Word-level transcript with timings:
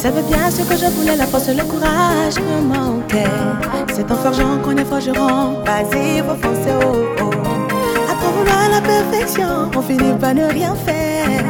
savais 0.00 0.22
bien 0.22 0.50
ce 0.50 0.62
que 0.62 0.76
je 0.78 0.86
voulais, 0.86 1.14
la 1.14 1.26
force 1.26 1.48
le 1.48 1.62
courage 1.62 2.36
me 2.40 2.62
manquaient. 2.62 3.38
C'est 3.94 4.10
en 4.10 4.16
forgeant 4.16 4.56
qu'on 4.62 4.76
est 4.78 4.84
forgeron. 4.84 5.62
Vas-y, 5.66 6.20
faut 6.20 6.40
foncer. 6.40 6.74
Oh. 6.80 7.26
À 8.10 8.14
trop 8.14 8.32
vouloir 8.38 8.70
la 8.70 8.80
perfection, 8.80 9.70
on 9.76 9.82
finit 9.82 10.14
par 10.18 10.34
ne 10.34 10.44
rien 10.44 10.74
faire. 10.74 11.44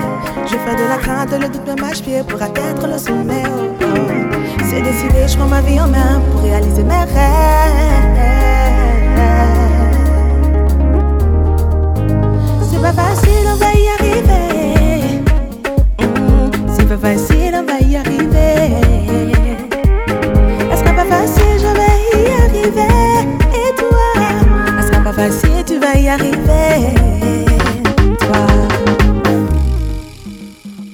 Je 0.46 0.56
fais 0.62 0.76
de 0.82 0.88
la 0.88 0.96
crainte, 0.96 1.30
le 1.30 1.48
doute 1.48 1.66
me 1.68 1.80
mâche-pied 1.80 2.24
pour 2.24 2.42
atteindre 2.42 2.88
le 2.88 2.98
sommet. 2.98 3.44
Oh, 3.46 3.70
oh. 3.82 3.86
C'est 4.68 4.82
décidé, 4.82 5.28
je 5.28 5.36
prends 5.36 5.46
ma 5.46 5.60
vie 5.60 5.80
en 5.80 5.86
main 5.86 6.20
pour 6.32 6.42
réaliser 6.42 6.82
mes 6.82 7.04
rêves. 7.14 7.69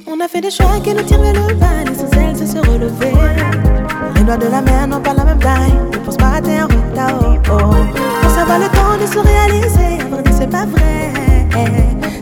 On 0.09 0.21
a 0.21 0.29
fait 0.29 0.41
des 0.41 0.51
choix 0.51 0.81
qui 0.83 0.95
nous 0.95 1.03
tirent 1.03 1.21
vers 1.21 1.35
le 1.35 1.55
bas, 1.55 1.85
l'essentiel 1.87 2.35
c'est 2.35 2.47
se 2.47 2.59
relever. 2.59 3.13
Les 4.15 4.23
doigts 4.23 4.37
de 4.37 4.47
la 4.47 4.61
main 4.61 4.87
n'ont 4.87 5.01
pas 5.01 5.15
la 5.15 5.25
même 5.25 5.39
taille, 5.39 5.75
ne 5.93 5.99
pense 5.99 6.17
pas 6.17 6.27
à 6.27 6.37
retard. 6.37 7.37
Oh, 7.51 7.53
oh. 7.53 7.75
Pour 8.23 8.31
savoir 8.31 8.59
le 8.59 8.67
temps 8.67 8.97
de 9.01 9.07
se 9.07 9.19
réaliser, 9.19 9.99
vrai 10.11 10.23
c'est 10.33 10.51
pas 10.51 10.65
vrai. 10.67 11.13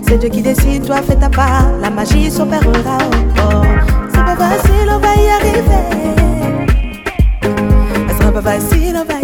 C'est 0.07 0.19
Dieu 0.19 0.29
qui 0.29 0.43
décide, 0.43 0.85
toi 0.87 1.03
fais 1.03 1.17
ta 1.17 1.29
part, 1.29 1.71
la 1.81 1.91
magie 1.91 2.31
s'opérera. 2.31 2.99
Oh, 3.01 3.15
oh. 3.39 3.63
C'est 4.09 4.25
pas 4.25 4.37
facile, 4.37 4.89
on 4.89 4.99
va 4.99 5.15
y 5.15 5.29
arriver. 5.29 5.85
Sera 8.19 8.33
pas 8.33 8.43
facile, 8.43 8.97
on 8.97 9.05
va 9.05 9.05
y 9.05 9.15
arriver. 9.15 9.24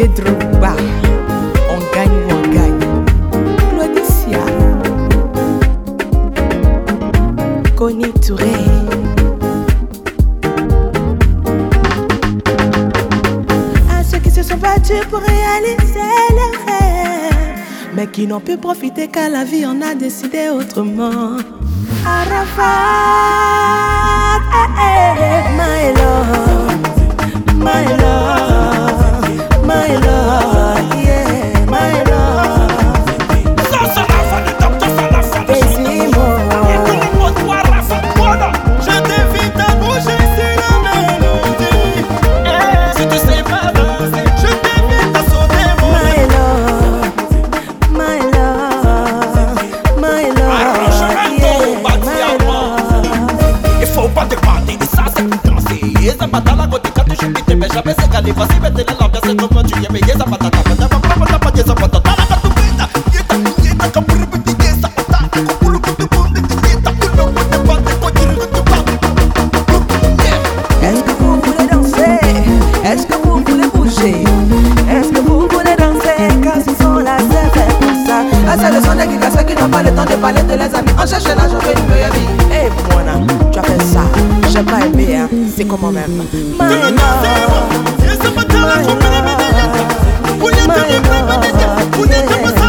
Didier 0.00 0.24
Drogba, 0.24 0.76
on 1.68 1.80
gagne 1.94 2.18
ou 2.24 2.32
on 2.32 2.42
gagne. 2.54 2.84
Claudicia, 3.70 4.44
Connie 7.76 8.12
Touré. 8.26 8.44
À 13.90 14.02
ceux 14.02 14.18
qui 14.18 14.30
se 14.30 14.42
sont 14.42 14.56
battus 14.56 15.04
pour 15.10 15.20
réaliser 15.20 16.00
leurs 16.30 16.64
rêves, 16.66 17.58
mais 17.94 18.06
qui 18.06 18.26
n'ont 18.26 18.40
pu 18.40 18.56
profiter 18.56 19.08
qu'à 19.08 19.28
la 19.28 19.44
vie 19.44 19.66
en 19.66 19.82
a 19.82 19.94
décidé 19.94 20.48
autrement. 20.48 21.36
Arafat, 22.06 23.39
Est-ce 70.82 71.02
que 71.02 71.12
vous 71.22 71.40
voulez 71.40 71.66
danser 71.70 72.20
Est-ce 72.84 73.06
que 73.06 73.14
vous 73.22 73.42
voulez 73.44 73.68
bouger 73.74 74.24
Est-ce 74.90 75.08
que 75.10 75.20
vous 75.20 75.40
voulez 75.40 75.76
danser 75.76 76.40
Car 76.42 76.54
ce 76.56 76.82
sont 76.82 76.98
là, 76.98 77.18
c'est 77.18 77.78
pour 77.78 78.06
ça. 78.06 78.24
Ah, 78.48 78.56
c'est 78.58 78.70
le 78.74 78.82
son 78.82 78.94
des 78.94 79.12
gigas, 79.12 79.30
ceux 79.30 79.44
qui 79.44 79.54
n'ont 79.54 79.68
pas 79.68 79.82
le 79.82 79.90
temps 79.90 80.04
de 80.04 80.14
parler 80.16 80.42
de 80.42 80.54
les 80.54 80.74
amis. 80.74 80.90
On 80.96 81.06
cherche 81.06 81.24
l'argent, 81.24 81.58
veut 81.58 81.74
une 81.76 81.88
meilleure 81.88 82.12
vie. 82.12 82.26
Eh, 82.50 82.68
mon 82.94 83.50
tu 83.50 83.58
as 83.58 83.62
fait 83.62 83.82
ça. 83.82 84.00
J'ai 84.50 84.62
pas 84.62 84.80
aimé, 84.86 85.16
hein. 85.16 85.28
C'est 85.54 85.64
comment 85.66 85.90
même. 85.92 86.22
My 88.22 88.44
God, 88.44 88.84
my 88.84 88.94
God, 92.42 92.59